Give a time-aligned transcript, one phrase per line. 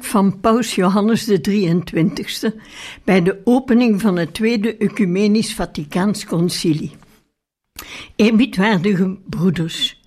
[0.00, 2.60] Van Paus Johannes de 23e
[3.04, 6.92] bij de opening van het Tweede Ecumenisch Vaticaans Concilie.
[8.16, 10.00] Eerbiedwaardige broeders,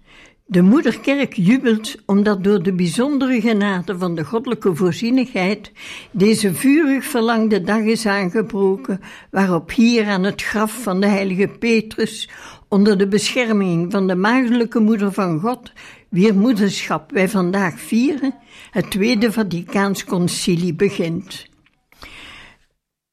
[0.46, 5.72] de Moederkerk jubelt omdat door de bijzondere genade van de goddelijke voorzienigheid
[6.12, 9.00] deze vurig verlangde dag is aangebroken,
[9.32, 12.30] waarop hier aan het graf van de heilige Petrus,
[12.68, 15.72] onder de bescherming van de maagdelijke moeder van God,
[16.16, 18.36] wier moederschap wij vandaag vieren,
[18.72, 21.46] het Tweede Vaticaans Concilie begint.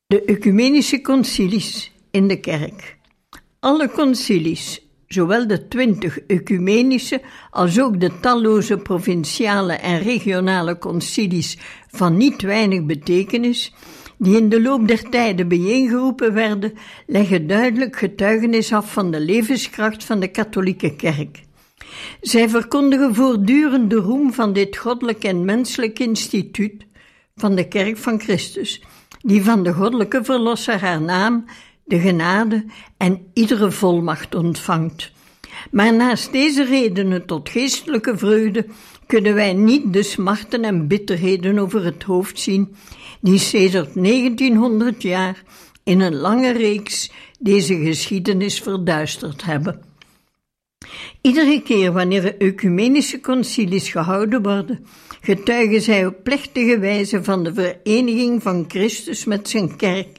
[0.06, 2.96] De ecumenische concilies in de kerk.
[3.60, 11.58] Alle concilies, zowel de twintig ecumenische als ook de talloze provinciale en regionale concilies
[11.88, 13.74] van niet weinig betekenis,
[14.18, 16.72] die in de loop der tijden bijeengeroepen werden,
[17.06, 21.42] leggen duidelijk getuigenis af van de levenskracht van de katholieke kerk.
[22.20, 26.86] Zij verkondigen voortdurend de roem van dit goddelijk en menselijk instituut
[27.36, 28.82] van de Kerk van Christus,
[29.20, 31.44] die van de goddelijke Verlosser haar naam,
[31.84, 32.64] de genade
[32.96, 35.12] en iedere volmacht ontvangt.
[35.70, 38.66] Maar naast deze redenen tot geestelijke vreugde
[39.06, 42.74] kunnen wij niet de smarten en bitterheden over het hoofd zien,
[43.20, 45.42] die sedert 1900 jaar
[45.84, 49.91] in een lange reeks deze geschiedenis verduisterd hebben.
[51.22, 54.86] Iedere keer wanneer er ecumenische concilies gehouden worden,
[55.20, 60.18] getuigen zij op plechtige wijze van de vereniging van Christus met zijn kerk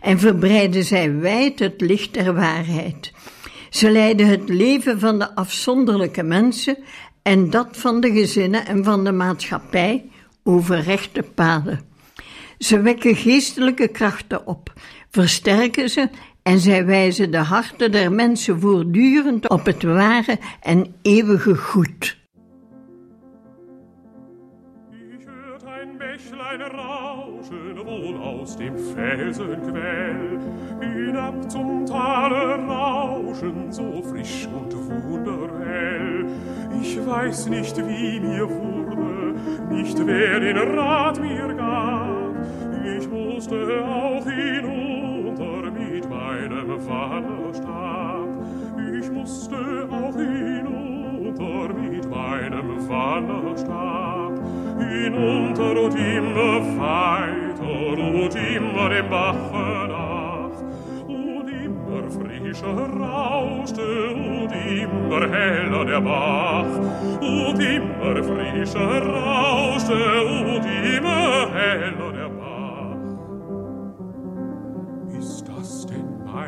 [0.00, 3.12] en verbreiden zij wijd het licht der waarheid.
[3.70, 6.78] Ze leiden het leven van de afzonderlijke mensen
[7.22, 10.10] en dat van de gezinnen en van de maatschappij
[10.42, 11.80] over rechte paden.
[12.58, 14.72] Ze wekken geestelijke krachten op,
[15.10, 16.08] versterken ze
[16.48, 22.16] en zij wijzen de harten der mensen voortdurend op het ware en eeuwige goed.
[26.58, 30.38] Rauschen wohl aus dem Felsenquell,
[30.80, 36.26] hinab zum Tale rauschen, so frisch und wunderhell.
[36.82, 39.34] Ich weiß nicht, wie mir wurde,
[39.70, 42.34] nicht wer den Rat mir gab,
[42.96, 45.07] ich musste auch hinunter
[46.78, 48.28] meinem Wanderstab.
[49.00, 49.56] Ich musste
[49.90, 54.32] auch hinunter mit meinem Wanderstab.
[54.78, 60.62] Hinunter und immer weiter und immer dem Bache nach.
[61.08, 66.78] Und immer frischer rauschte und immer heller der Bach.
[67.20, 72.27] Und immer frischer rauschte und immer heller der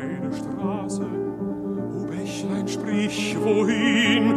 [0.01, 1.03] meine Straße?
[1.03, 4.33] O Bächlein, sprich, wohin?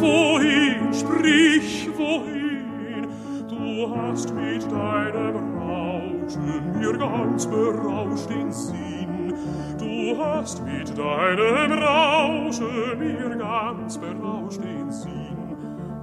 [0.00, 3.06] Wohin, sprich, wohin?
[3.48, 9.34] Du hast mit deinem Rauschen mir ganz berauscht den Sinn.
[9.78, 15.14] Du hast mit deinem Rauschen mir ganz berauscht den Sinn.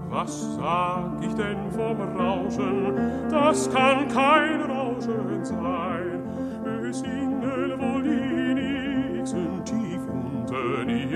[0.09, 2.95] Was sag ich denn vom Rauschen?
[3.29, 5.94] Das kann kein Rauschen sein.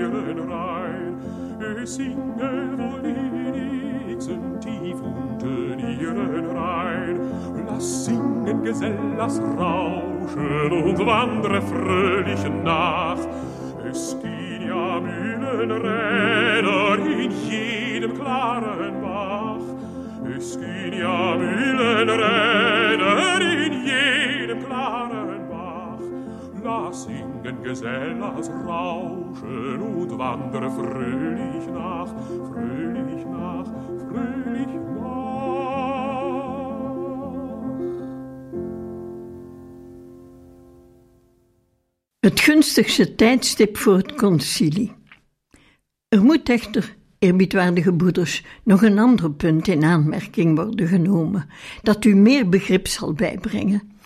[0.00, 1.20] ihren Rhein.
[1.82, 7.20] Es singen wohl die Nixen tief unten ihren Rhein.
[7.66, 13.18] Lass singen, Gesell, lass rauschen und wandre fröhlich nach.
[13.90, 19.60] Es gehen ja Mühlenräder in jedem klaren Bach.
[20.36, 23.59] Es gehen ja Mühlenräder in
[26.62, 33.66] Lass singen, Gesell, lass rauschen und wandere fröhlich nach, fröhlich nach,
[34.08, 35.40] fröhlich nach.
[42.20, 44.92] Het gunstigste tijdstip voor het concilie.
[46.08, 51.48] Er moet echter, eerbiedwaardige broeders, nog een ander punt in aanmerking worden genomen,
[51.82, 53.98] dat u meer begrip zal bijbrengen.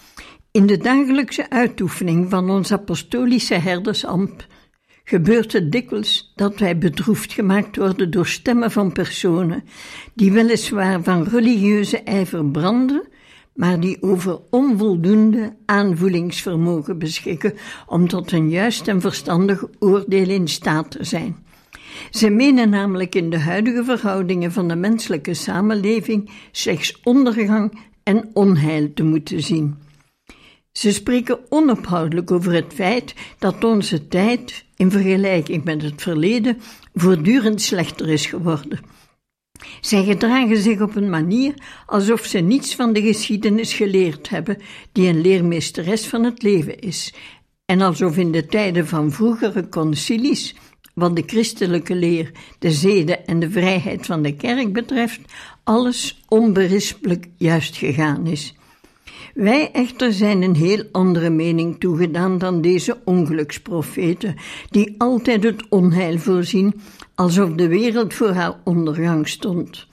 [0.54, 4.46] In de dagelijkse uitoefening van ons apostolische herdersambt
[5.04, 9.64] gebeurt het dikwijls dat wij bedroefd gemaakt worden door stemmen van personen
[10.12, 13.08] die weliswaar van religieuze ijver branden,
[13.54, 17.54] maar die over onvoldoende aanvoelingsvermogen beschikken
[17.86, 21.36] om tot een juist en verstandig oordeel in staat te zijn.
[22.10, 28.92] Ze menen namelijk in de huidige verhoudingen van de menselijke samenleving slechts ondergang en onheil
[28.92, 29.83] te moeten zien.
[30.78, 36.58] Ze spreken onophoudelijk over het feit dat onze tijd, in vergelijking met het verleden,
[36.94, 38.80] voortdurend slechter is geworden.
[39.80, 41.54] Zij gedragen zich op een manier
[41.86, 44.58] alsof ze niets van de geschiedenis geleerd hebben,
[44.92, 47.14] die een leermeesteres van het leven is,
[47.64, 50.54] en alsof in de tijden van vroegere concilies,
[50.94, 55.20] wat de christelijke leer, de zeden en de vrijheid van de kerk betreft,
[55.64, 58.54] alles onberispelijk juist gegaan is.
[59.34, 64.34] Wij echter zijn een heel andere mening toegedaan dan deze ongeluksprofeten,
[64.70, 66.74] die altijd het onheil voorzien,
[67.14, 69.86] alsof de wereld voor haar ondergang stond.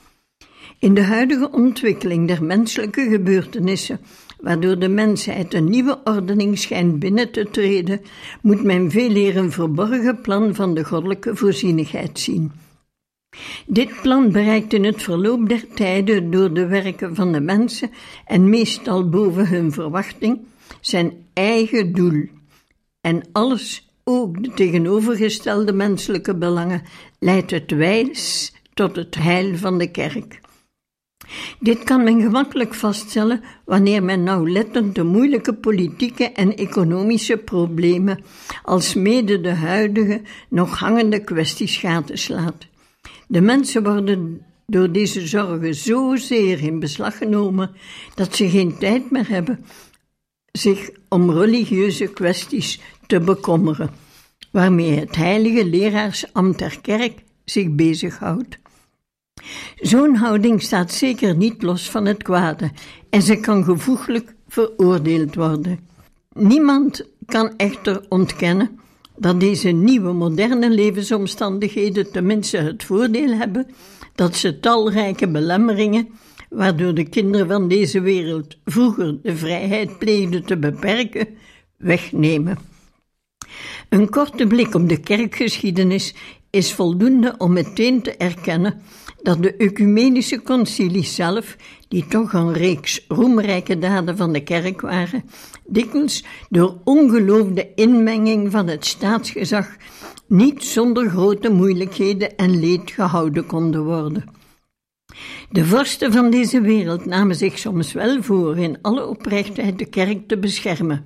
[0.80, 4.00] In de huidige ontwikkeling der menselijke gebeurtenissen,
[4.40, 8.02] waardoor de mensheid een nieuwe ordening schijnt binnen te treden,
[8.42, 12.52] moet men veel eer een verborgen plan van de goddelijke voorzienigheid zien.
[13.68, 17.92] Dit plan bereikt in het verloop der tijden door de werken van de mensen
[18.26, 20.40] en meestal boven hun verwachting
[20.82, 22.26] zijn eigen doel.
[23.02, 26.82] En alles, ook de tegenovergestelde menselijke belangen,
[27.20, 30.40] leidt het wijs tot het heil van de kerk.
[31.60, 38.24] Dit kan men gemakkelijk vaststellen wanneer men nauwlettend de moeilijke politieke en economische problemen,
[38.64, 42.70] als mede de huidige nog hangende kwesties gatenslaat.
[43.32, 47.72] De mensen worden door deze zorgen zozeer in beslag genomen
[48.16, 49.66] dat ze geen tijd meer hebben
[50.52, 53.90] zich om religieuze kwesties te bekommeren,
[54.50, 58.60] waarmee het heilige leraarsambt der kerk zich bezighoudt.
[59.76, 62.72] Zo'n houding staat zeker niet los van het kwade
[63.10, 65.80] en ze kan gevoeglijk veroordeeld worden.
[66.34, 68.80] Niemand kan echter ontkennen
[69.22, 73.68] dat deze nieuwe moderne levensomstandigheden tenminste het voordeel hebben
[74.16, 76.10] dat ze talrijke belemmeringen,
[76.50, 81.28] waardoor de kinderen van deze wereld vroeger de vrijheid pleegden te beperken,
[81.78, 82.58] wegnemen.
[83.90, 86.16] Een korte blik op de kerkgeschiedenis
[86.50, 88.82] is voldoende om meteen te erkennen
[89.22, 91.56] dat de ecumenische concilies zelf,
[91.88, 95.24] die toch een reeks roemrijke daden van de kerk waren,
[95.72, 99.76] dikwijls door ongeloofde inmenging van het staatsgezag
[100.28, 104.24] niet zonder grote moeilijkheden en leed gehouden konden worden.
[105.50, 110.28] De vorsten van deze wereld namen zich soms wel voor in alle oprechtheid de kerk
[110.28, 111.06] te beschermen,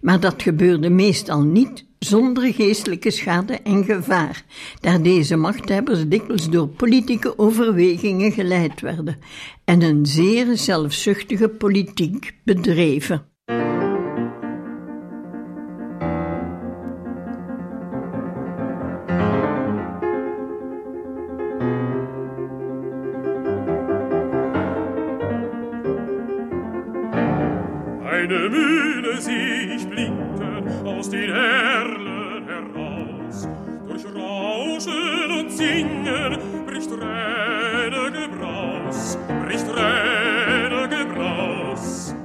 [0.00, 4.44] maar dat gebeurde meestal niet zonder geestelijke schade en gevaar,
[4.80, 9.18] daar deze machthebbers dikwijls door politieke overwegingen geleid werden
[9.64, 13.31] en een zeer zelfzuchtige politiek bedreven.
[28.42, 33.48] Eine Mühle sehe ich blinken aus den Erlen heraus.
[33.86, 42.16] Durch Rauschen und Singen bricht Räder Gebraus, bricht Räder Gebraus.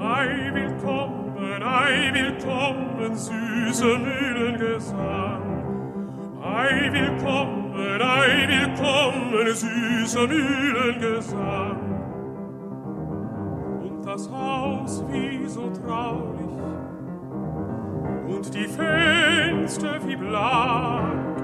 [0.00, 5.42] Ei, willkommen, ei, willkommen, süße Mühlengesang.
[6.42, 11.89] Ei, willkommen, ei, willkommen, süße Mühlengesang
[14.10, 16.50] das Haus wie so traurig.
[18.26, 21.38] Und die Fenster wie blank.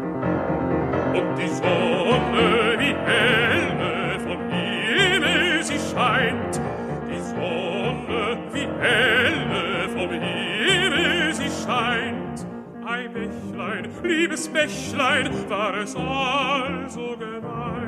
[1.15, 6.61] Und die Sonne wie helle vom Himmel sie scheint.
[7.09, 12.47] Die Sonne wie helle vom Himmel sie scheint.
[12.85, 17.86] Ei Bächlein, liebes Bächlein, war es also gemeint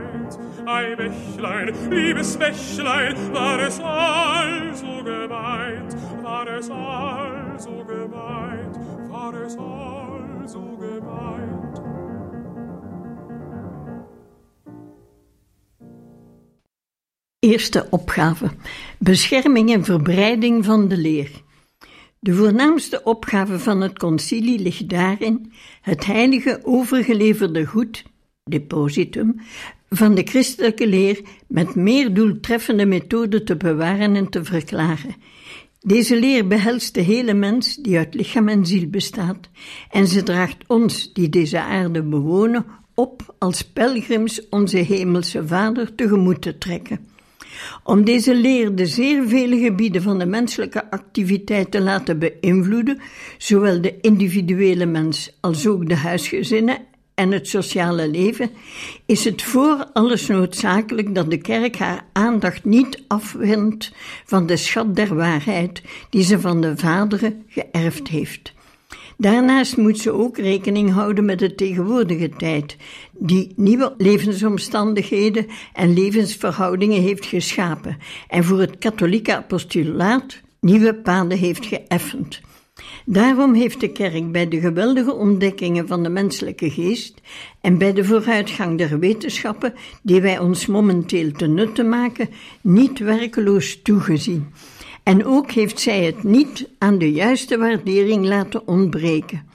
[0.69, 3.81] Ei Bächlein, liebes Bächlein, war es.
[17.41, 18.51] Eerste opgave:
[18.99, 21.31] Bescherming en verbreiding van de leer.
[22.21, 28.05] De voornaamste opgave van het concilie ligt daarin het heilige overgeleverde goed,
[28.45, 29.41] depositum,
[29.91, 35.17] van de christelijke leer met meer doeltreffende methoden te bewaren en te verklaren.
[35.81, 39.49] Deze leer behelst de hele mens die uit lichaam en ziel bestaat,
[39.91, 46.43] en ze draagt ons, die deze aarde bewonen, op als pelgrims onze hemelse Vader tegemoet
[46.43, 47.07] te trekken.
[47.85, 52.99] Om deze leer de zeer vele gebieden van de menselijke activiteit te laten beïnvloeden,
[53.39, 56.79] zowel de individuele mens als ook de huisgezinnen
[57.19, 58.51] en het sociale leven,
[59.07, 63.93] is het voor alles noodzakelijk dat de kerk haar aandacht niet afwendt
[64.25, 68.53] van de schat der waarheid die ze van de vaderen geërfd heeft.
[69.17, 72.77] Daarnaast moet ze ook rekening houden met de tegenwoordige tijd,
[73.13, 77.97] die nieuwe levensomstandigheden en levensverhoudingen heeft geschapen
[78.29, 82.41] en voor het katholieke apostolaat nieuwe paden heeft geëffend.
[83.05, 87.21] Daarom heeft de kerk bij de geweldige ontdekkingen van de menselijke geest
[87.61, 92.29] en bij de vooruitgang der wetenschappen die wij ons momenteel te nutten maken,
[92.61, 94.47] niet werkeloos toegezien.
[95.03, 99.47] En ook heeft zij het niet aan de juiste waardering laten ontbreken.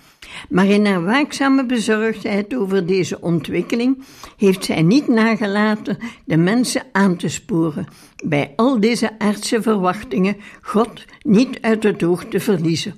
[0.50, 4.04] Maar in haar waakzame bezorgdheid over deze ontwikkeling
[4.38, 7.88] heeft zij niet nagelaten de mensen aan te sporen,
[8.24, 12.94] bij al deze aardse verwachtingen God niet uit het oog te verliezen.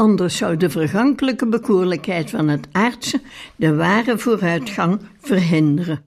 [0.00, 3.20] Anders zou de vergankelijke bekoorlijkheid van het aardse
[3.56, 6.04] de ware vooruitgang verhinderen.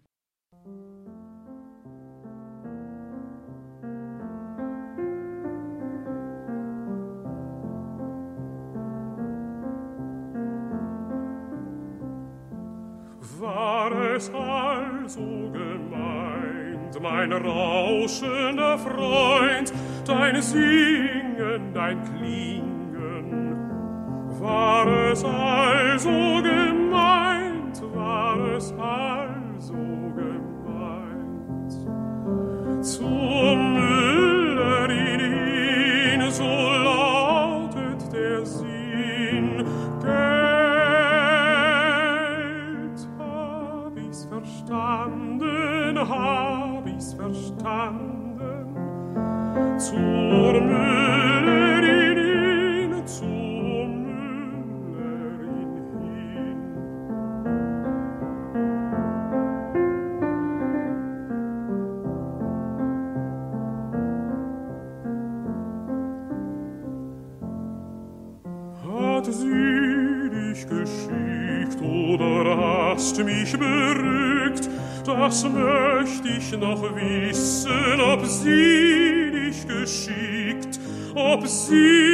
[13.39, 19.73] War es also gemeint, mein rauschender Freund,
[20.03, 22.72] dein Singen, dein Klingen,
[24.43, 29.73] war es also gemeint, war es also
[30.17, 31.73] gemeint.
[32.85, 34.91] Zur Müllerin,
[36.29, 39.65] so lautet der Sinn,
[43.17, 48.75] hab ich's verstanden, hab ich's verstanden,
[49.77, 51.42] zur Müllerin,
[75.33, 80.79] Das möcht ich noch wissen, ob sie dich geschickt,
[81.15, 82.12] ob sie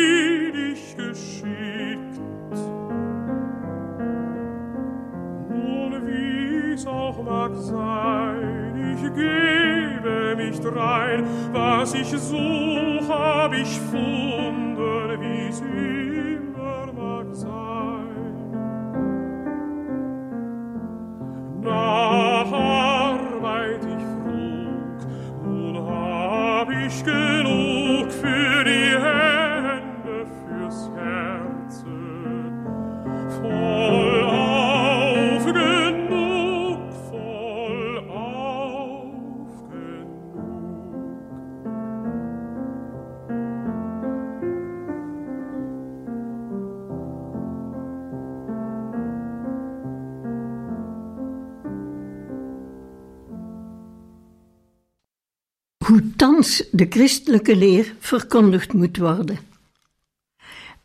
[56.72, 59.38] de christelijke leer verkondigd moet worden.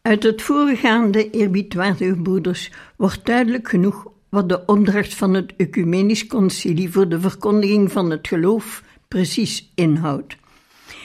[0.02, 6.90] Uit het voorgaande, eerbiedwaardige broeders, wordt duidelijk genoeg wat de opdracht van het Ecumenisch Concilie
[6.90, 10.36] voor de verkondiging van het geloof precies inhoudt.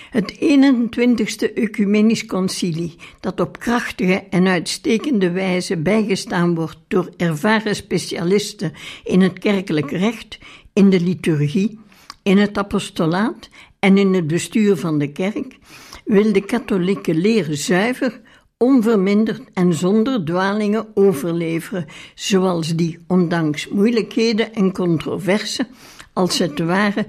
[0.10, 8.74] Het 21ste Ecumenisch Concilie, dat op krachtige en uitstekende wijze bijgestaan wordt door ervaren specialisten
[9.04, 10.40] in het kerkelijk recht,
[10.74, 11.80] in de liturgie,
[12.24, 13.50] in het apostolaat
[13.80, 15.58] en in het bestuur van de kerk,
[16.06, 18.22] wil de katholieke leer zuiver,
[18.58, 21.86] onverminderd en zonder dwalingen overleveren,
[22.16, 25.68] zoals die, ondanks moeilijkheden en controverse,
[26.14, 27.06] als het ware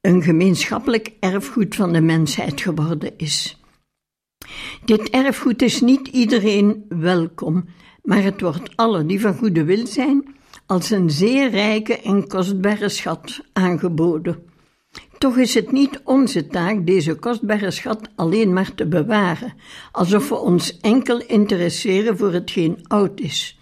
[0.00, 3.62] een gemeenschappelijk erfgoed van de mensheid geworden is.
[4.84, 7.64] Dit erfgoed is niet iedereen welkom,
[8.02, 10.36] maar het wordt allen die van goede wil zijn
[10.68, 14.42] als een zeer rijke en kostbare schat aangeboden.
[15.18, 19.54] Toch is het niet onze taak deze kostbare schat alleen maar te bewaren,
[19.92, 23.58] alsof we ons enkel interesseren voor hetgeen oud is.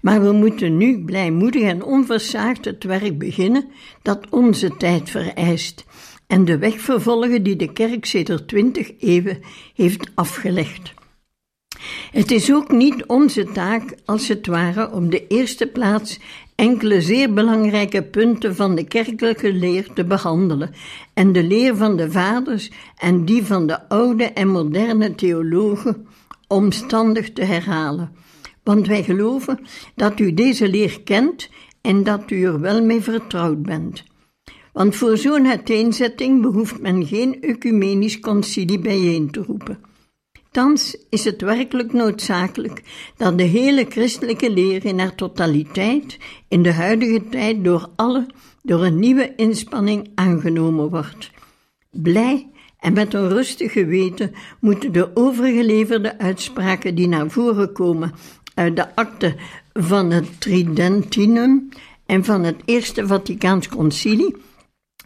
[0.00, 3.68] Maar we moeten nu blijmoedig en onversaagd het werk beginnen
[4.02, 5.84] dat onze tijd vereist,
[6.26, 9.40] en de weg vervolgen die de kerk sedert twintig eeuwen
[9.74, 10.92] heeft afgelegd.
[12.10, 16.18] Het is ook niet onze taak, als het ware, op de eerste plaats
[16.54, 20.70] enkele zeer belangrijke punten van de kerkelijke leer te behandelen
[21.14, 26.06] en de leer van de vaders en die van de oude en moderne theologen
[26.48, 28.10] omstandig te herhalen.
[28.62, 29.58] Want wij geloven
[29.94, 31.48] dat u deze leer kent
[31.80, 34.04] en dat u er wel mee vertrouwd bent.
[34.72, 39.78] Want voor zo'n uiteenzetting behoeft men geen ecumenisch concilie bijeen te roepen.
[40.52, 42.82] Thans is het werkelijk noodzakelijk
[43.16, 46.18] dat de hele christelijke leer in haar totaliteit
[46.48, 48.26] in de huidige tijd door alle
[48.62, 51.30] door een nieuwe inspanning aangenomen wordt.
[51.90, 58.12] Blij en met een rustig geweten moeten de overgeleverde uitspraken die naar voren komen
[58.54, 59.34] uit de akte
[59.72, 61.68] van het Tridentinum
[62.06, 64.36] en van het Eerste Vaticaans Concilie,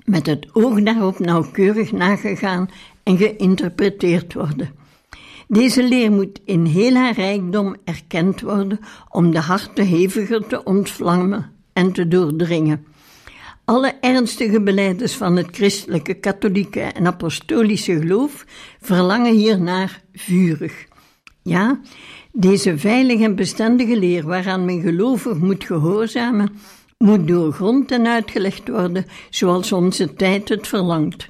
[0.05, 2.71] met het oog daarop nauwkeurig nagegaan
[3.03, 4.85] en geïnterpreteerd worden.
[5.49, 11.53] Deze leer moet in heel haar rijkdom erkend worden om de harten heviger te ontvlammen
[11.73, 12.87] en te doordringen.
[13.65, 18.45] Alle ernstige beleiders van het christelijke, katholieke en apostolische geloof
[18.81, 20.87] verlangen hiernaar vurig.
[21.43, 21.81] Ja,
[22.33, 26.59] deze veilige en bestendige leer waaraan men gelovig moet gehoorzamen,
[26.99, 31.27] moet doorgrond en uitgelegd worden zoals onze tijd het verlangt.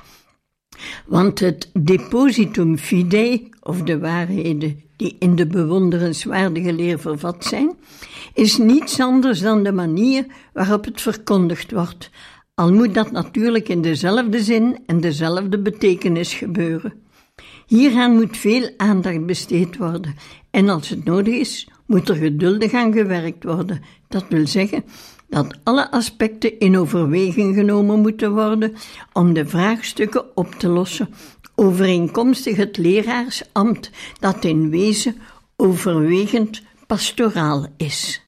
[1.06, 7.76] Want het depositum fidei, of de waarheden die in de bewonderenswaardige leer vervat zijn,
[8.34, 12.10] is niets anders dan de manier waarop het verkondigd wordt,
[12.54, 16.92] al moet dat natuurlijk in dezelfde zin en dezelfde betekenis gebeuren.
[17.66, 20.14] Hieraan moet veel aandacht besteed worden
[20.50, 23.82] en als het nodig is, moet er geduldig aan gewerkt worden.
[24.08, 24.84] Dat wil zeggen
[25.28, 28.74] dat alle aspecten in overweging genomen moeten worden
[29.12, 31.08] om de vraagstukken op te lossen,
[31.54, 33.90] overeenkomstig het leraarsambt
[34.20, 35.16] dat in wezen
[35.56, 38.24] overwegend pastoraal is.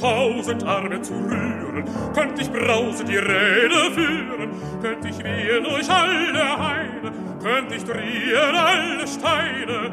[0.00, 4.50] tausend Arme zu rühren, könnt ich brause die Rede führen,
[4.80, 6.97] könnt ich wehen durch alle Heide,
[7.40, 9.92] könnt ich drehen alle Steine,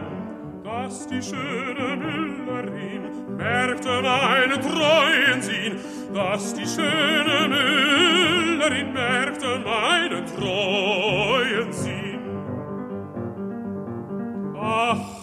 [0.63, 5.79] dass die schöne Müllerin merkte meinen treuen Sinn,
[6.13, 12.19] dass die schöne Müllerin merkte meinen treuen Sinn.
[14.59, 15.14] Ach,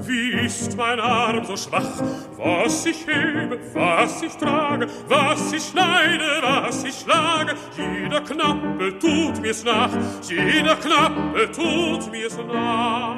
[0.00, 2.02] Wie ist mein Arm so schwach?
[2.36, 9.40] Was ich hebe, was ich trage, was ich schneide, was ich schlage, jeder Knappe tut
[9.40, 9.90] mir's nach,
[10.22, 13.16] jeder Knappe tut mir's nach.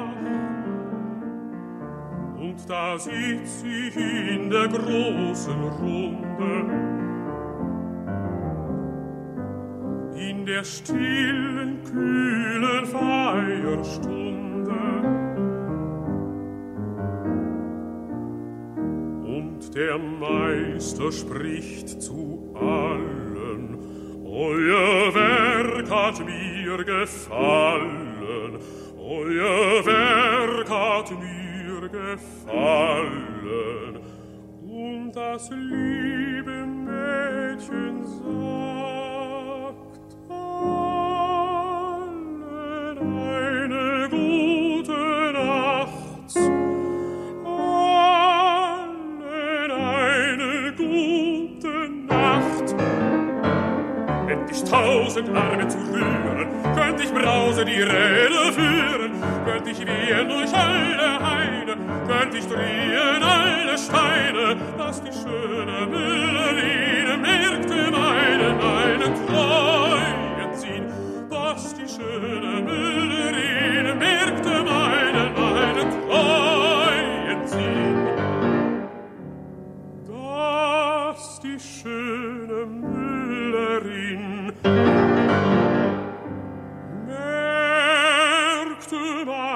[2.37, 6.65] Und da sitz ich in der großen Runde,
[10.15, 15.18] in der stillen, kühlen Feierstunde,
[19.73, 23.77] der Meister spricht zu allen,
[24.25, 28.59] Euer Werk hat mir gefallen,
[28.97, 33.19] Euer Werk hat mir gefallen,
[34.63, 38.68] und das liebe Mädchen sagt
[54.69, 59.11] tausend Arme zu rühren, könnt ich brause die Rede führen,
[59.45, 61.77] könnt ich wehen durch alle Heide,
[62.07, 70.85] könnt ich drehen alle Steine, dass die schöne Müllerine merkte meinen, meinen treuen Sinn,
[71.29, 73.58] dass die schöne Müllerine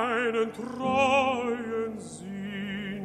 [0.04, 3.04] meinen treuen Sinn.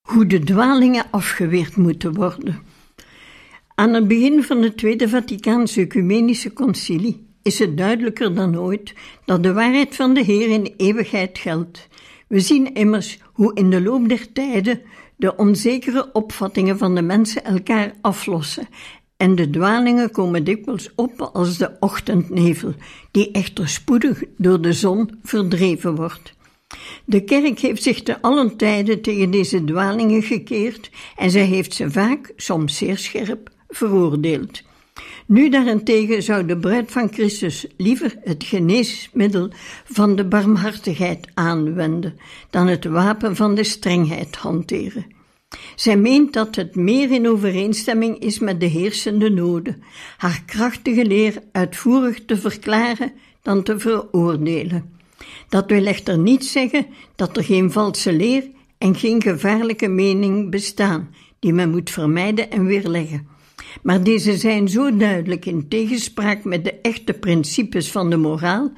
[0.00, 2.62] Hoe de dwalingen afgeweerd moeten worden.
[3.74, 9.42] Aan het begin van het Tweede Vaticaanse Ecumenische Concilie is het duidelijker dan ooit dat
[9.42, 11.88] de waarheid van de Heer in eeuwigheid geldt
[12.30, 14.82] we zien immers hoe in de loop der tijden
[15.16, 18.68] de onzekere opvattingen van de mensen elkaar aflossen
[19.20, 22.74] en de dwalingen komen dikwijls op als de ochtendnevel,
[23.10, 26.34] die echter spoedig door de zon verdreven wordt.
[27.04, 31.90] De kerk heeft zich te allen tijden tegen deze dwalingen gekeerd en zij heeft ze
[31.90, 34.62] vaak, soms zeer scherp, veroordeeld.
[35.26, 39.50] Nu daarentegen zou de bruid van Christus liever het geneesmiddel
[39.84, 42.18] van de barmhartigheid aanwenden
[42.50, 45.18] dan het wapen van de strengheid hanteren.
[45.74, 49.82] Zij meent dat het meer in overeenstemming is met de heersende noden,
[50.16, 54.98] haar krachtige leer uitvoerig te verklaren dan te veroordelen.
[55.48, 56.86] Dat wil echter niet zeggen
[57.16, 62.64] dat er geen valse leer en geen gevaarlijke mening bestaan, die men moet vermijden en
[62.64, 63.28] weerleggen.
[63.82, 68.72] Maar deze zijn zo duidelijk in tegenspraak met de echte principes van de moraal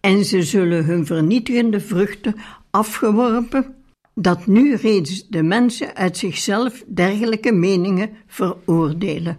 [0.00, 2.34] en ze zullen hun vernietigende vruchten
[2.70, 3.74] afgeworpen,
[4.20, 9.38] dat nu reeds de mensen uit zichzelf dergelijke meningen veroordelen.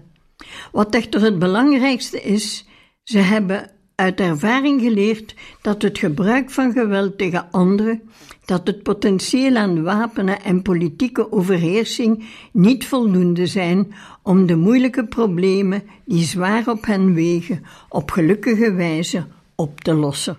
[0.72, 2.68] Wat echter het belangrijkste is,
[3.04, 8.02] ze hebben uit ervaring geleerd dat het gebruik van geweld tegen anderen,
[8.46, 15.84] dat het potentieel aan wapenen en politieke overheersing niet voldoende zijn om de moeilijke problemen
[16.06, 20.38] die zwaar op hen wegen op gelukkige wijze op te lossen.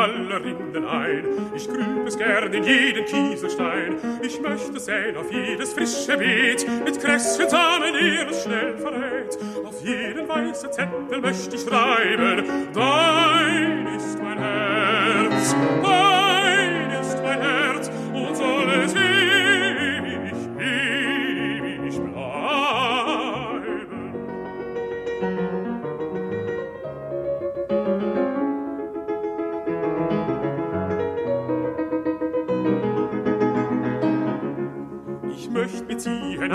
[0.00, 1.24] Aller Rinden ein.
[1.54, 3.96] Ich grüb es gern in jeden Kieselstein.
[4.22, 9.38] Ich möchte säen auf jedes frische Beet, mit Kresse Samen ihres schnell verrät.
[9.64, 17.90] Auf jeden weißen Zettel möchte ich schreiben, dein ist mein Herz, dein ist mein Herz,
[18.14, 18.94] und soll es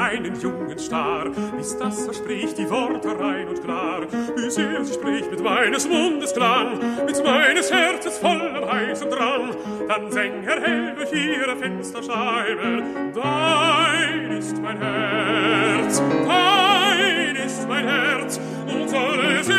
[0.06, 4.02] einen jungen Star, bis das er spricht die Worte rein und klar,
[4.36, 9.56] bis er sie spricht mit meines Mundes Klang, mit meines Herzens vollem heißen Drang,
[9.88, 18.40] dann säng er hell durch ihre Fensterscheiben, dein ist mein Herz, dein ist mein Herz,
[18.68, 19.50] und soll es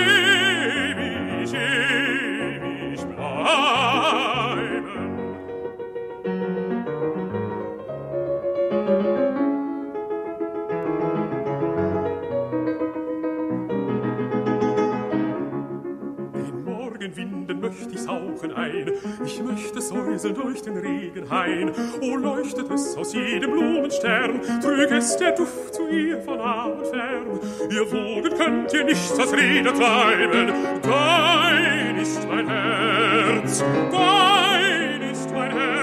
[18.86, 19.26] sauchen ein.
[19.26, 21.72] Ich möchte säuseln durch den Regenhain.
[22.00, 26.86] O leuchtet es aus jedem Blumenstern, trüg es der Duft zu ihr von nah und
[26.86, 27.40] fern.
[27.70, 30.52] Ihr Wogen könnt ihr nicht das Räder treiben.
[30.82, 35.75] Dein ist mein Herz, dein ist mein Herz,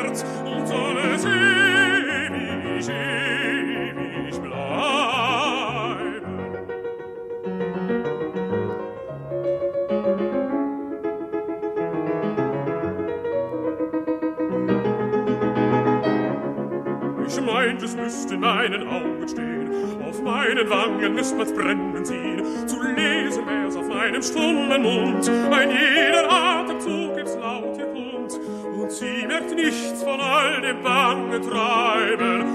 [18.14, 19.70] müsste in meinen Augen stehen.
[20.08, 22.68] Auf meinen Wangen man's brennen sehen.
[22.68, 25.30] Zu lesen wär's auf meinem stummen Mund.
[25.52, 28.40] Ein jeder Atemzug gibt's laut ihr Kund.
[28.80, 32.46] Und sie merkt nichts von all dem Bange treiben.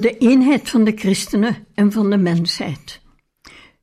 [0.00, 3.00] De eenheid van de christenen en van de mensheid.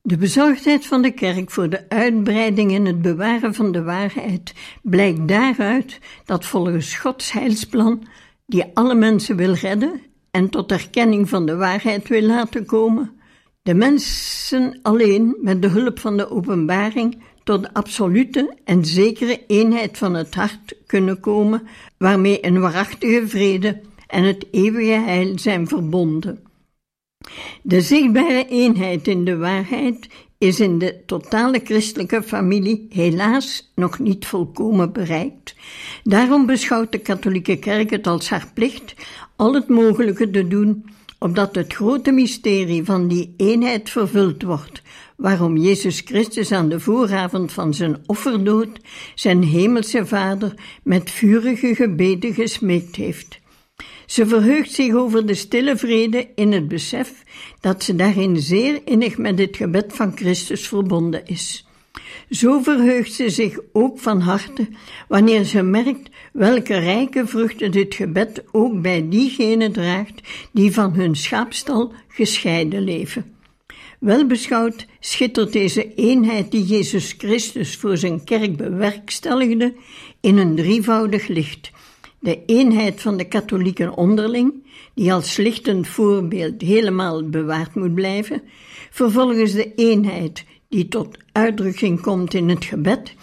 [0.02, 5.28] De bezorgdheid van de kerk voor de uitbreiding en het bewaren van de waarheid blijkt
[5.28, 8.08] daaruit dat volgens Gods heilsplan,
[8.46, 10.02] die alle mensen wil redden
[10.32, 13.12] en tot erkenning van de waarheid wil laten komen,
[13.62, 19.98] de mensen alleen met de hulp van de openbaring tot de absolute en zekere eenheid
[19.98, 23.82] van het hart kunnen komen, waarmee een waarachtige vrede
[24.16, 26.40] en het eeuwige heil zijn verbonden.
[27.62, 34.26] De zichtbare eenheid in de waarheid is in de totale christelijke familie helaas nog niet
[34.26, 35.56] volkomen bereikt.
[36.04, 38.96] Daarom beschouwt de katholieke kerk het als haar plicht
[39.36, 40.86] al het mogelijke te doen,
[41.20, 44.82] opdat het grote mysterie van die eenheid vervuld wordt,
[45.18, 48.80] waarom Jezus Christus aan de vooravond van zijn offerdood
[49.16, 53.44] zijn hemelse Vader met vurige gebeden gesmeekt heeft.
[54.06, 57.24] Ze verheugt zich over de stille vrede in het besef
[57.60, 61.66] dat ze daarin zeer innig met het gebed van Christus verbonden is.
[62.30, 64.68] Zo verheugt ze zich ook van harte
[65.08, 71.16] wanneer ze merkt welke rijke vruchten dit gebed ook bij diegenen draagt die van hun
[71.16, 73.34] schaapstal gescheiden leven.
[74.00, 79.74] Wel beschouwd schittert deze eenheid die Jezus Christus voor zijn kerk bewerkstelligde
[80.22, 81.72] in een drievoudig licht.
[82.26, 84.54] De eenheid van de katholieken onderling,
[84.94, 88.42] die als lichtend voorbeeld helemaal bewaard moet blijven,
[88.92, 93.14] vervolgens de eenheid die tot uitdrukking komt in het gebed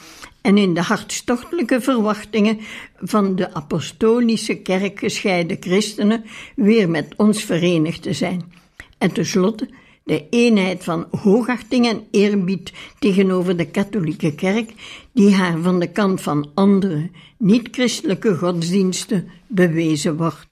[0.40, 2.58] en in de hartstochtelijke verwachtingen
[2.96, 6.24] van de apostolische kerk gescheiden christenen
[6.56, 8.52] weer met ons verenigd te zijn.
[8.98, 9.68] En tenslotte
[10.04, 14.72] de eenheid van hoogachting en eerbied tegenover de katholieke kerk,
[15.12, 20.50] die haar van de kant van andere niet-christelijke godsdiensten bewezen wordt.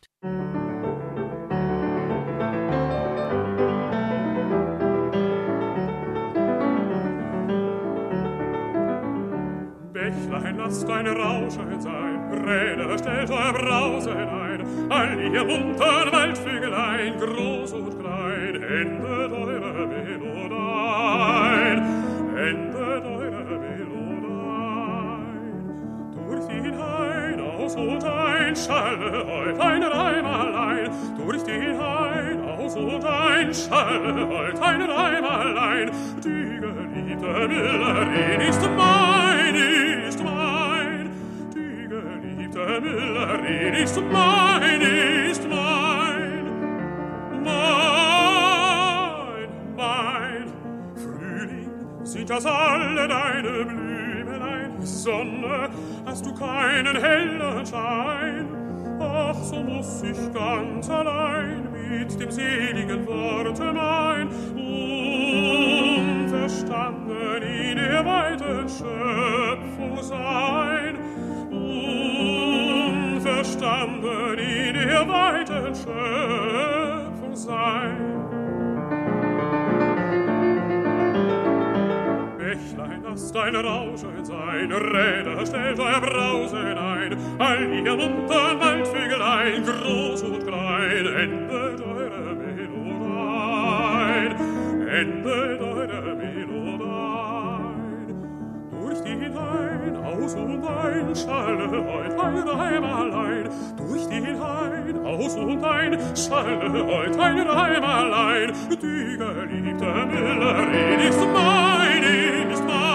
[9.93, 14.50] Bächlein, lasst dein Rauschen sein, Räder, stellt euer Brause hinein,
[14.91, 21.79] all ihr bunten Waldvögelein, groß und klein, endet eure Melodein,
[22.37, 24.01] endet eure Melodein.
[26.13, 30.91] Durch den Hain aus und ein, schalle heut ein Reim allein,
[31.25, 35.91] durch den Hain aus und ein, schalle heut ein Reim allein,
[36.25, 39.55] die geliebte Millerin ist mein,
[40.09, 40.40] ist mein,
[42.67, 44.81] Millerin ist mein,
[45.31, 46.45] ist mein,
[47.43, 50.45] mein, mein.
[50.95, 51.71] Frühling
[52.05, 55.71] sind das alle deine Blümelein, Sonne,
[56.05, 58.47] hast du keinen hellen Schein.
[59.01, 64.29] Ach, so muss ich ganz allein mit dem seligen Worte mein,
[66.29, 70.99] unverstanden in der weiten Schöpfung sein,
[73.61, 77.97] unverstanden in der weiten Schöpfung sein.
[82.39, 90.23] Bächlein, lasst dein Rauschen sein, Räder, stellt euer Brause hinein, all ihr muntern Waldvögelein, groß
[90.23, 94.37] und klein, endet eure Melodein,
[94.89, 96.50] endet eure Melodein.
[99.35, 105.99] Hain, aus und ein, schalle heut ein Reim allein, durch den Hain, aus und ein,
[106.17, 112.03] schalle heut ein Reim allein, die geliebte Millerin ist mein,
[112.53, 112.90] ist mein,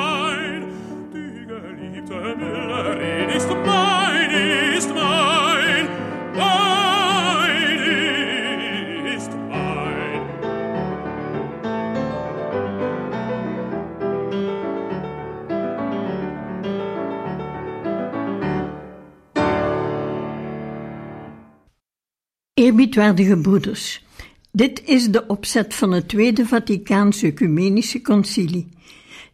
[22.65, 24.05] Eerbiedwaardige broeders,
[24.51, 28.67] dit is de opzet van het Tweede Vaticaanse Ecumenische Concilie.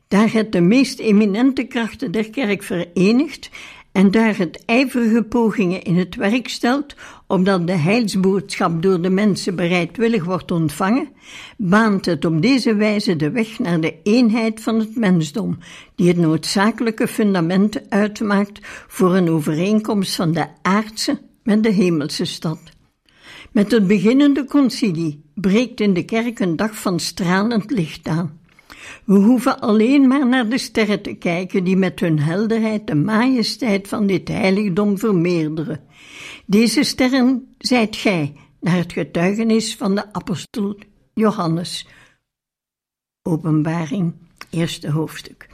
[0.07, 3.49] Daar het de meest eminente krachten der kerk verenigt
[3.91, 6.95] en daar het ijverige pogingen in het werk stelt,
[7.27, 11.09] opdat de heilsboodschap door de mensen bereidwillig wordt ontvangen,
[11.57, 15.57] baant het op deze wijze de weg naar de eenheid van het mensdom,
[15.95, 22.59] die het noodzakelijke fundament uitmaakt voor een overeenkomst van de aardse met de hemelse stad.
[23.51, 28.39] Met het beginnende concilie breekt in de kerk een dag van stralend licht aan.
[29.05, 33.87] We hoeven alleen maar naar de sterren te kijken die met hun helderheid de majesteit
[33.87, 35.83] van dit heiligdom vermeerderen.
[36.45, 40.77] Deze sterren zijt gij, naar het getuigenis van de apostel
[41.13, 41.87] Johannes.
[43.21, 44.13] Openbaring,
[44.51, 45.47] eerste hoofdstuk.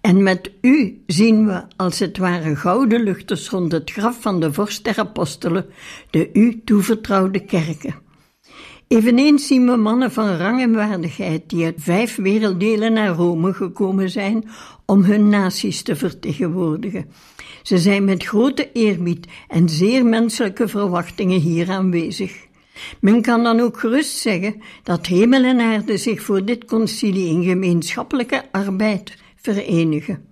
[0.00, 4.52] En met u zien we als het ware gouden luchters rond het graf van de
[4.52, 5.66] vorst der apostelen,
[6.10, 7.94] de u toevertrouwde kerken.
[8.88, 14.10] Eveneens zien we mannen van rang en waardigheid die uit vijf werelddelen naar Rome gekomen
[14.10, 14.48] zijn
[14.84, 17.06] om hun naties te vertegenwoordigen.
[17.62, 22.45] Ze zijn met grote eerbied en zeer menselijke verwachtingen hier aanwezig.
[23.00, 27.44] Men kan dan ook gerust zeggen dat hemel en aarde zich voor dit concilie in
[27.44, 30.24] gemeenschappelijke arbeid verenigen.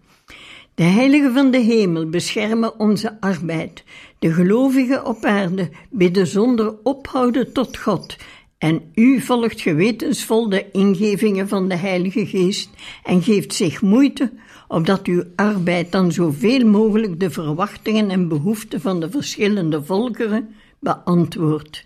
[0.74, 3.84] De heiligen van de hemel beschermen onze arbeid.
[4.18, 8.16] De gelovigen op aarde bidden zonder ophouden tot God.
[8.58, 12.70] En u volgt gewetensvol de ingevingen van de Heilige Geest
[13.02, 14.32] en geeft zich moeite,
[14.68, 21.84] opdat uw arbeid dan zoveel mogelijk de verwachtingen en behoeften van de verschillende volkeren beantwoord.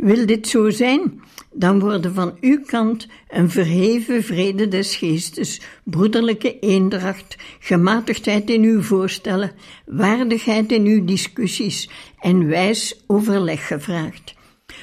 [0.00, 6.58] Wil dit zo zijn, dan worden van uw kant een verheven vrede des geestes, broederlijke
[6.58, 9.52] eendracht, gematigdheid in uw voorstellen,
[9.86, 14.34] waardigheid in uw discussies en wijs overleg gevraagd.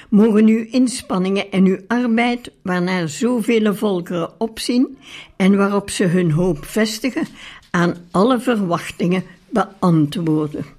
[0.10, 4.98] Mogen uw inspanningen en uw arbeid, waarnaar zoveel volkeren opzien
[5.36, 7.28] en waarop ze hun hoop vestigen,
[7.72, 10.77] aan alle verwachtingen beantwoorden.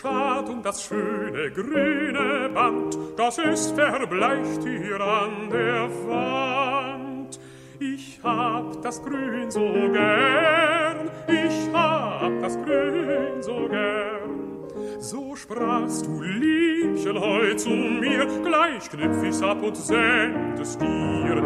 [0.00, 7.40] Schad um das schöne grüne Band, das ist verbleicht hier an der Wand.
[7.80, 15.00] Ich hab das Grün so gern, ich hab das Grün so gern.
[15.00, 21.42] So sprachst du, Liebchen, heut zu mir, gleich knüpf ich's ab und send es dir.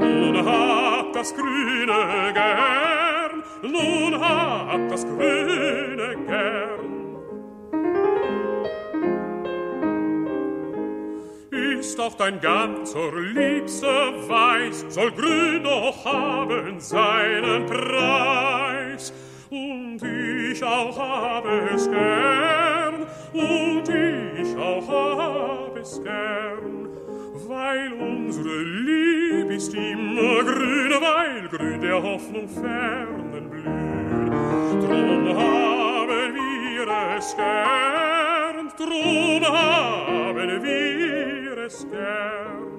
[0.00, 6.81] Nun hab das Grüne gern, nun hab das Grüne gern.
[11.82, 13.88] Ist auch dein ganzer Liebste
[14.28, 19.12] weiß, soll grün doch haben seinen Preis.
[19.50, 26.88] Und ich auch habe es gern, und ich auch habe es gern,
[27.48, 34.84] weil unsere Lieb ist immer grün, weil grün der Hoffnung fernen blüht.
[34.84, 41.21] Drum haben wir es gern, drum haben wir
[41.90, 42.72] gern.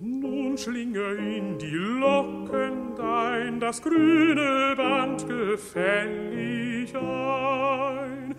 [0.00, 8.34] Nun schlinge in die Locken dein das grüne Band gefällig ein.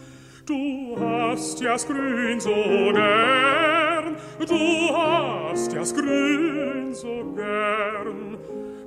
[0.46, 2.54] Du hast ja's Grün so
[2.94, 4.18] gern,
[4.48, 8.38] du hast ja's Grün so gern.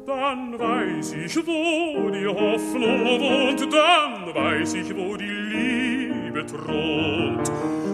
[0.06, 6.06] Dann weiß ich, wo die Hoffnung wohnt, dann weiß ich, wo die Liebe
[6.44, 7.46] thront.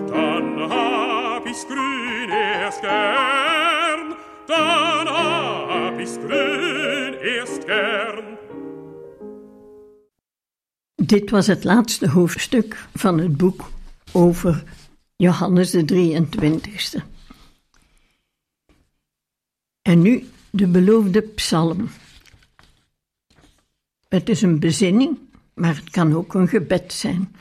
[0.08, 4.14] Dann hab ich's Grün erst gern,
[4.46, 8.38] dann hab ich's Grün erst gern.
[10.96, 13.70] Dit was het laatste hoofdstuk van het boek
[14.12, 14.64] over
[15.16, 17.02] Johannes de 23ste.
[19.82, 21.90] En nu de beloofde psalm.
[24.08, 25.18] Het is een bezinning,
[25.54, 27.34] maar het kan ook een gebed zijn.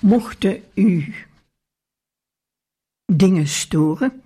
[0.00, 1.14] Mochten u
[3.06, 4.22] dingen storen,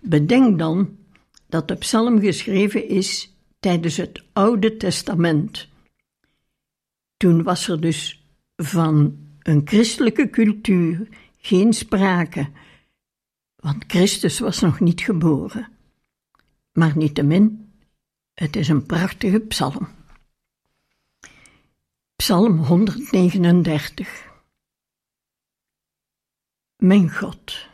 [0.00, 0.96] bedenk dan
[1.46, 5.68] dat de psalm geschreven is tijdens het Oude Testament.
[7.16, 12.50] Toen was er dus van een christelijke cultuur geen sprake,
[13.56, 15.68] want Christus was nog niet geboren.
[16.72, 17.72] Maar niettemin,
[18.34, 19.88] het is een prachtige psalm.
[22.16, 24.31] Psalm 139
[26.82, 27.68] Mijn God,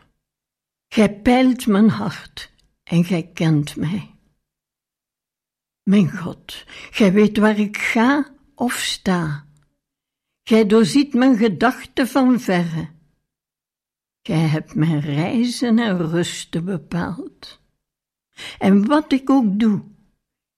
[0.88, 4.14] Gij peilt mijn hart en Gij kent mij.
[5.82, 9.46] Mijn God, Gij weet waar ik ga of sta.
[10.42, 12.88] Gij doorziet mijn gedachten van verre.
[14.22, 17.60] Gij hebt mijn reizen en rusten bepaald.
[18.58, 19.82] En wat ik ook doe,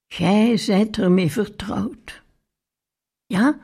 [0.07, 2.23] gij zijt ermee vertrouwd.
[3.25, 3.59] Ja,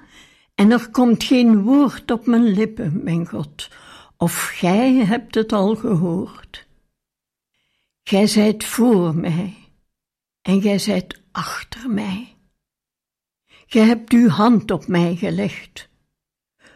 [0.56, 3.70] en er komt geen woord op mijn lippen, mijn God,
[4.18, 6.68] of gij hebt het al gehoord.
[8.04, 9.56] Gij zijt voor mij,
[10.42, 12.36] en gij zijt achter mij.
[13.66, 15.90] Gij hebt uw hand op mij gelegd.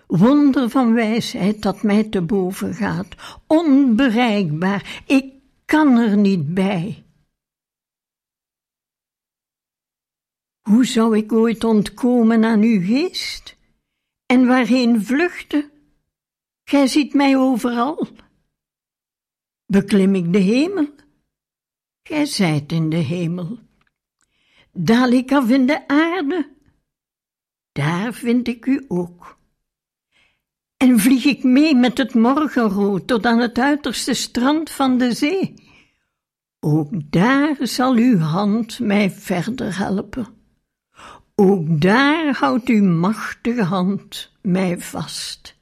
[0.07, 5.33] Wonder van wijsheid dat mij te boven gaat, onbereikbaar, ik
[5.65, 7.05] kan er niet bij.
[10.61, 13.57] Hoe zou ik ooit ontkomen aan uw geest?
[14.25, 15.70] En waarheen vluchten?
[16.71, 18.07] Gij ziet mij overal.
[19.65, 20.87] Beklim ik de hemel?
[22.03, 23.59] Gij zijt in de hemel.
[24.71, 26.55] Daal ik af in de aarde?
[27.71, 29.37] Daar vind ik u ook.
[30.77, 35.53] En vlieg ik mee met het morgenrood tot aan het uiterste strand van de zee?
[36.59, 40.27] Ook daar zal uw hand mij verder helpen.
[41.35, 45.59] Ook daar houdt uw machtige hand mij vast.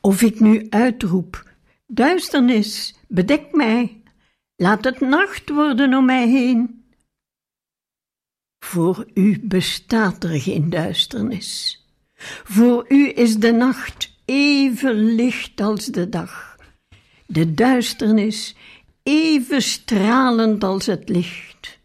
[0.00, 1.50] Of ik nu uitroep:
[1.86, 4.02] Duisternis, bedek mij,
[4.56, 6.84] laat het nacht worden om mij heen.
[8.64, 11.84] Voor u bestaat er geen duisternis.
[12.44, 16.56] Voor u is de nacht even licht als de dag,
[17.26, 18.56] de duisternis
[19.02, 21.78] even stralend als het licht.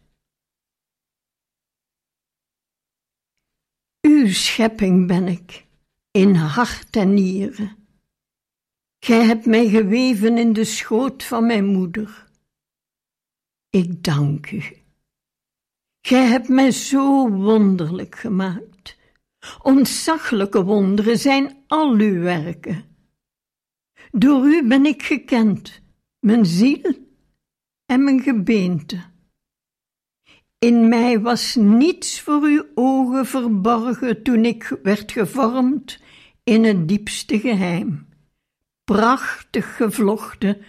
[4.00, 5.66] Uw schepping ben ik,
[6.10, 7.85] in hart en nieren.
[8.98, 12.26] Gij hebt mij geweven in de schoot van mijn moeder.
[13.70, 14.62] Ik dank u.
[16.00, 18.96] Gij hebt mij zo wonderlijk gemaakt.
[19.62, 22.84] Ontzaglijke wonderen zijn al uw werken.
[24.10, 25.80] Door u ben ik gekend,
[26.18, 26.94] mijn ziel
[27.86, 29.04] en mijn gebeente.
[30.58, 36.00] In mij was niets voor uw ogen verborgen toen ik werd gevormd
[36.44, 38.08] in het diepste geheim,
[38.86, 40.64] prachtig gevlochten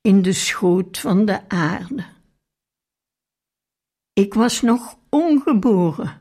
[0.00, 2.04] in de schoot van de aarde.
[4.12, 6.20] Ik was nog ongeboren.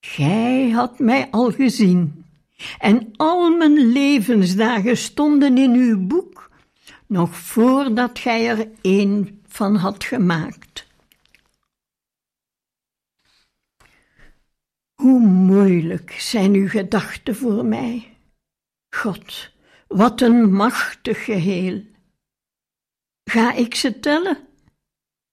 [0.00, 2.24] Gij had mij al gezien,
[2.78, 6.50] en al mijn levensdagen stonden in uw boek,
[7.06, 10.86] nog voordat gij er een van had gemaakt.
[14.94, 18.16] Hoe moeilijk zijn uw gedachten voor mij.
[18.90, 19.51] God,
[19.92, 21.82] wat een machtig geheel.
[23.24, 24.38] Ga ik ze tellen?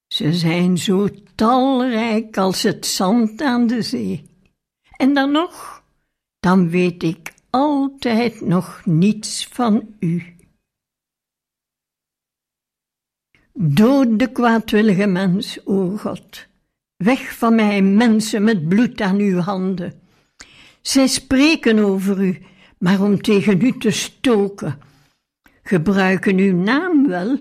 [0.08, 4.30] Ze zijn zo talrijk als het zand aan de zee.
[4.98, 5.84] En dan nog,
[6.40, 10.36] dan weet ik altijd nog niets van u.
[13.54, 16.48] Dood de kwaadwillige mens, o God.
[16.96, 20.02] Weg van mij, mensen met bloed aan uw handen.
[20.82, 22.42] Zij spreken over u,
[22.80, 24.80] maar om tegen u te stoken.
[25.64, 27.40] Gebruiken uw naam wel,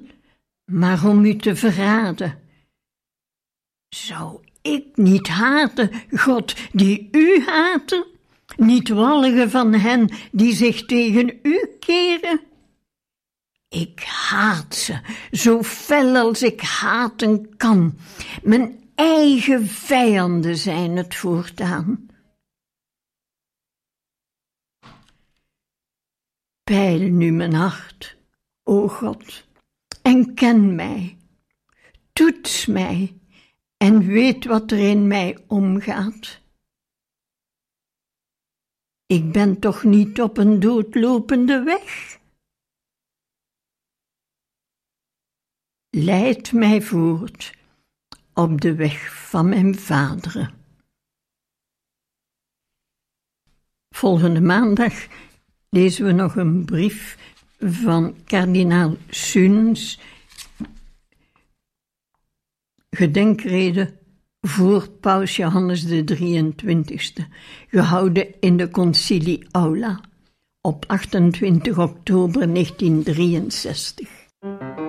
[0.64, 2.38] maar om u te verraden.
[3.88, 8.06] Zou ik niet haten, God, die u haten?
[8.56, 12.40] Niet walgen van hen die zich tegen u keren?
[13.68, 17.98] Ik haat ze, zo fel als ik haten kan.
[18.42, 22.07] Mijn eigen vijanden zijn het voortaan.
[26.68, 28.16] Peil nu mijn hart,
[28.62, 29.48] o God,
[30.02, 31.18] en ken mij.
[32.12, 33.20] Toets mij
[33.76, 36.40] en weet wat er in mij omgaat.
[39.06, 42.18] Ik ben toch niet op een doodlopende weg?
[45.90, 47.54] Leid mij voort
[48.34, 50.54] op de weg van mijn vaderen.
[53.88, 55.26] Volgende maandag
[55.70, 57.18] lezen we nog een brief
[57.58, 60.00] van kardinaal Suns,
[62.90, 63.96] gedenkrede
[64.40, 67.22] voor paus Johannes de 23e,
[67.68, 70.00] gehouden in de concilie Aula
[70.60, 74.87] op 28 oktober 1963.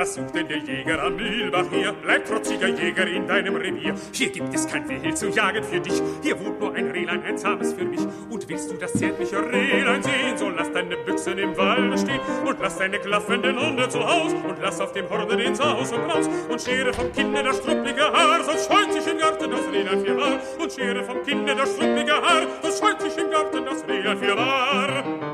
[0.00, 1.92] Was sucht denn der Jäger am Mühlbach hier?
[1.92, 3.94] Bleib trotziger Jäger in deinem Revier.
[4.14, 6.00] Hier gibt es kein Wild zu jagen für dich.
[6.22, 8.00] Hier wohnt nur ein Rehlein, ein zahmes für mich.
[8.30, 12.58] Und willst du das zärtliche Rehlein sehen, so lass deine Büchsen im Walde stehen und
[12.62, 16.30] lass deine klaffenden Hunde zu Haus und lass auf dem Horde den Saus und Raus
[16.48, 20.16] und schere vom Kinde das struppelige Haar, sonst scheut sich im Garten das Rehlein für
[20.16, 20.40] wahr.
[20.58, 24.34] Und schere vom Kinde das struppelige Haar, sonst scheut sich im Garten das Rehlein für
[24.34, 25.29] wahr.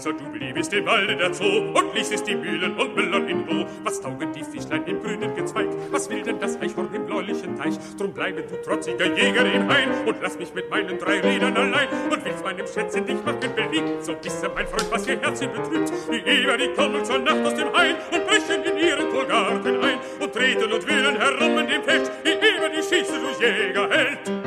[0.00, 3.66] heißer Jubel, bist im Walde der Zoo und ließest die Mühlen und Müller in Ruhe.
[3.84, 5.68] Was taugen die Fischlein im grünen Gezweig?
[5.90, 7.78] Was will denn das Eichhorn im bläulichen Teich?
[7.98, 11.88] Drum bleibe du trotziger Jäger im Hain und lass mich mit meinen drei Rädern allein
[12.10, 14.04] und willst meinem Schätze dich machen beliebt.
[14.04, 15.92] So wisse, mein Freund, was ihr Herz betrübt.
[16.10, 19.98] Die Eber, die kommen zur Nacht aus dem Hain und brechen in ihren Torgarten ein
[20.18, 22.10] und treten und wühlen herum in dem Feld.
[22.24, 24.39] Die Eber, die schießen, du Jägerheld.